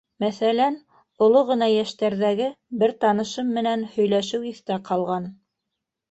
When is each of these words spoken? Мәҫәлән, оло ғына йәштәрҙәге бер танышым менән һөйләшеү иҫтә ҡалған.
Мәҫәлән, 0.21 0.75
оло 1.25 1.41
ғына 1.49 1.67
йәштәрҙәге 1.73 2.47
бер 2.83 2.93
танышым 3.05 3.51
менән 3.59 3.83
һөйләшеү 3.97 4.41
иҫтә 4.53 4.79
ҡалған. 4.89 5.29